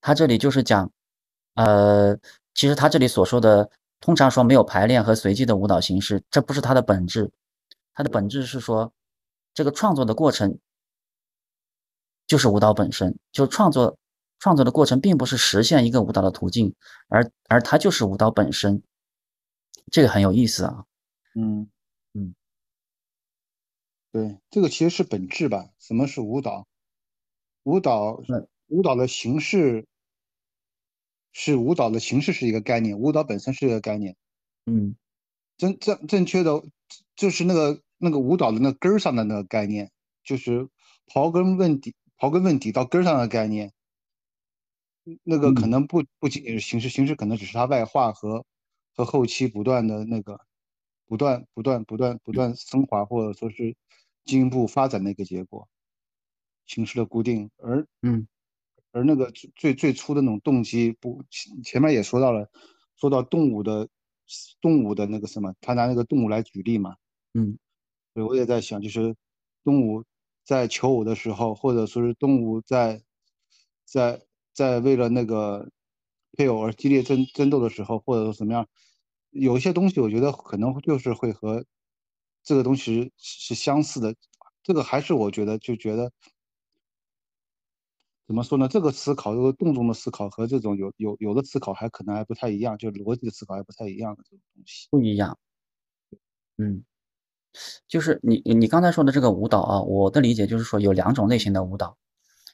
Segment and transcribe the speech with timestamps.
[0.00, 0.90] 他这里就是讲，
[1.54, 2.16] 呃，
[2.54, 3.70] 其实他这里所说的，
[4.00, 7.30] 通常说没有排练和随机的舞蹈形式，这不是它的本质，
[7.94, 8.92] 它的本质是说，
[9.54, 10.58] 这个创作的过程
[12.26, 13.98] 就是舞蹈本身，就创作
[14.38, 16.74] 创作的过程并不是实现一个舞蹈的途径，
[17.08, 18.82] 而而它就是舞蹈本身，
[19.90, 20.84] 这个很有意思啊。
[21.34, 21.68] 嗯
[22.14, 22.34] 嗯，
[24.12, 25.70] 对，这个其实是本质吧？
[25.78, 26.66] 什么是舞蹈？
[27.64, 28.20] 舞蹈，
[28.68, 29.86] 舞蹈的形式
[31.32, 34.16] 是舞蹈的形式是一个概念，舞蹈本身是一个概念。
[34.66, 34.96] 嗯，
[35.56, 36.62] 正正正确的
[37.16, 39.90] 就是那个那个舞蹈的那根儿上的那个概念，
[40.22, 40.68] 就是
[41.06, 43.72] 刨根问底，刨根问底到根儿上的概念。
[45.24, 48.44] 那个可能不不仅仅是形式，形式可能只是它外化和
[48.94, 50.38] 和后期不断的那个
[51.06, 53.74] 不断不断不断不断升华或者说是
[54.26, 55.66] 进一步发展的一个结果。
[56.66, 58.28] 形式的固定，而嗯，
[58.92, 61.22] 而那个最最初的那种动机，不
[61.64, 62.46] 前面也说到了，
[62.96, 63.88] 说到动物的
[64.60, 66.94] 动物的那个什么，他拿那个动物来举例嘛，
[67.34, 67.58] 嗯，
[68.14, 69.14] 对，我也在想，就是
[69.64, 70.04] 动物
[70.44, 73.02] 在求偶的时候，或者说是动物在
[73.84, 74.22] 在
[74.54, 75.70] 在为了那个
[76.36, 78.66] 配偶而激烈争争斗的时候，或者说怎么样，
[79.30, 81.64] 有一些东西，我觉得可能就是会和
[82.42, 84.14] 这个东西是相似的，
[84.62, 86.12] 这个还是我觉得就觉得。
[88.28, 88.68] 怎么说呢？
[88.68, 94.86] 这个思考，这个动中的思考和这种有有有的思考还可能还不太一样，就逻辑的思考还不太一样的这种东西。
[94.90, 95.38] 不一样。
[96.58, 96.84] 嗯，
[97.88, 101.96] 就是你你刚才说的这个舞蹈啊，我的理解就是说有两种类型的舞蹈，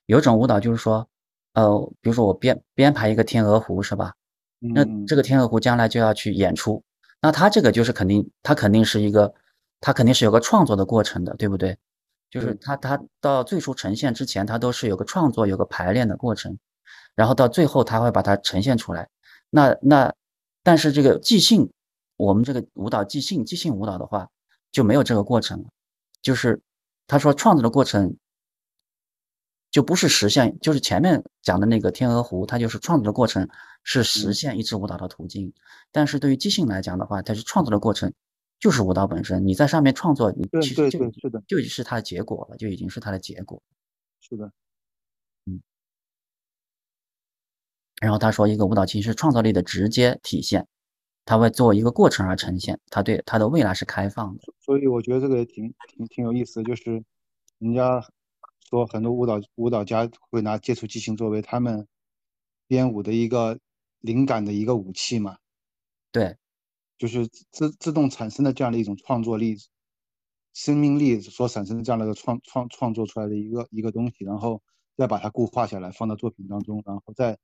[0.07, 1.09] 有一种舞蹈就是说，
[1.55, 4.13] 呃，比如说我编编排一个天鹅湖是吧？
[4.61, 6.85] 那这个天鹅湖将来就要去演出，
[7.21, 9.35] 那它这个就是肯定，它肯定是一个，
[9.81, 11.77] 它肯定是有个创作的过程的，对不对？
[12.35, 16.59] 就是他，他到最初呈现之前，他都是有个创作、有个排练的过程，
[17.15, 19.09] 然后到最后他会把它呈现出来。
[19.51, 20.13] 那那，
[20.65, 21.71] 但是这个即兴，
[22.17, 24.29] 我们这个舞蹈即兴，即兴舞蹈的话
[24.73, 25.69] 就没有这个过程了。
[26.23, 26.61] 就是
[27.07, 28.17] 他说创作的过程
[29.71, 33.49] 就不是实现，就是前面讲的那个天鹅湖，它就是创作的过程
[33.85, 35.53] 是实现一支舞蹈的途径。
[35.93, 38.13] 但是对于即兴来讲的话，它是创作的过程。
[38.65, 43.63] 就是舞蹈本身，你在上面创作，你其实就是的，就已经是它的结果了，就已经是它的结果。
[44.21, 44.51] 是的，
[45.45, 45.61] 嗯。
[48.01, 50.67] 然后他说，一个舞蹈其实是创造力的直接体现，
[51.27, 54.45] 它会作为一个过程而呈现，它对它的未来是开放的。
[54.61, 57.05] 所以我觉得这个也挺挺挺有意思的，就是
[57.59, 58.03] 人家
[58.71, 61.87] 说很多舞蹈舞蹈家会拿接触即兴作为他们
[62.67, 63.59] 编舞的一个
[64.01, 65.37] 灵感的一个武器嘛。
[66.11, 66.39] 对。
[66.97, 69.57] 就是自自动产生的这样的一种创作力、
[70.53, 74.63] 生命力所产生的这样的一个创创创作出来的一个一个东西，然后
[74.97, 77.37] 再把它固化下来，放到作品当中，然后再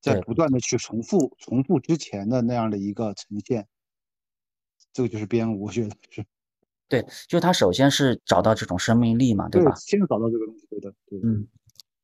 [0.00, 3.68] 再不断的去重复重复之前的那样的一个呈现，
[4.92, 6.24] 这个就是编舞，我觉得是。
[6.88, 9.72] 对，就是他首先是找到这种生命力嘛，对吧？
[9.76, 11.20] 先找到这个东西，对的，对。
[11.22, 11.46] 嗯，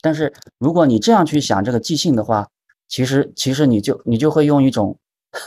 [0.01, 2.49] 但是如果你这样去想这个即兴的话，
[2.87, 4.97] 其实其实你就你就会用一种。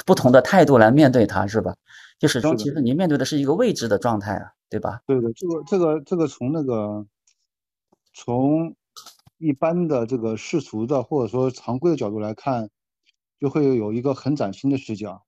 [0.06, 1.76] 不同的态度来面对它，是吧？
[2.20, 5.02] 就始终其实您面对的是一个未知的状态啊，对吧？
[5.08, 7.06] 对的，这个这个这个从那个
[8.14, 8.76] 从
[9.38, 12.70] 一般的这个世俗的或者说常规的角度来看，
[13.40, 15.24] 就会有一个很崭新的视角。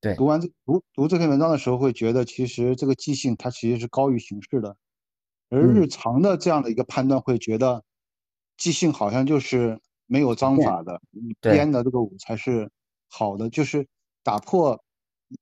[0.00, 4.74] 对，读完这读读这篇文章的时候，会觉得其实这个即兴它其实是高于形式的，
[5.50, 7.84] 而日常的这样的一个判断会觉得
[8.56, 12.70] 即兴好像就是没有章法的，你编的这个舞才是。
[13.10, 13.86] 好的，就是
[14.22, 14.80] 打破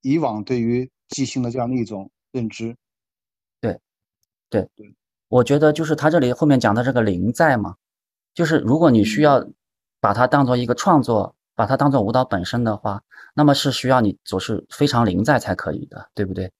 [0.00, 2.74] 以往对于即兴的这样的一种认知。
[3.60, 3.78] 对，
[4.48, 4.94] 对，对，
[5.28, 7.76] 我觉得就是他这里后面讲的这个灵在嘛，
[8.32, 9.46] 就是如果你需要
[10.00, 13.02] 把它当做一个创作，把它当做舞蹈本身的话，
[13.34, 16.50] 那么是需要你总是非常灵在才可以的，对不对？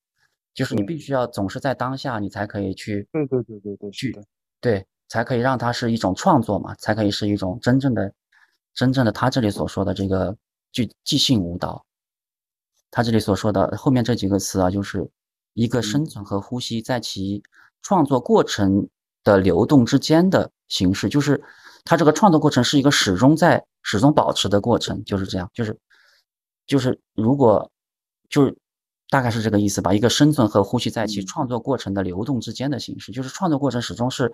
[0.53, 3.07] 就是你必须要总是在当下，你才可以去。
[3.11, 4.15] 对对对对对，去
[4.61, 8.13] 对，才可以让它是一种创作嘛，才可以是一种真正的、
[8.73, 10.37] 真正的他这里所说的这个。
[10.71, 11.85] 即即兴舞蹈，
[12.91, 15.09] 他这里所说的后面这几个词啊，就是
[15.53, 17.41] 一个生存和呼吸在其
[17.81, 18.87] 创作过程
[19.23, 21.41] 的流动之间的形式，就是
[21.83, 25.77] 他这个创作过程是一个始终在始终保持的过程，就是这样，就是
[26.67, 27.71] 就是如果
[28.29, 28.55] 就是
[29.09, 34.31] 大概是这个意思吧，一个生存和呼吸在其创作过程的流动之间的形式，就是创作过程始终是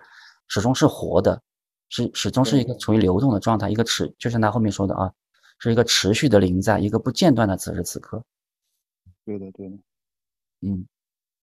[0.49, 1.41] 始终是活的，
[1.87, 5.11] 是始终是一个处于流动的状态，一个持，就像他后面说的啊。
[5.59, 8.23] 是一个持续的临在，一个不间断的此时此刻。
[9.25, 9.77] 对的，对的，
[10.61, 10.87] 嗯。